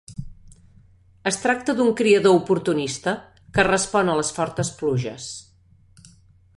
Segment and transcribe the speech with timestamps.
[1.31, 3.13] Es tracta d'un criador oportunista
[3.59, 5.31] que respon a les fortes pluges.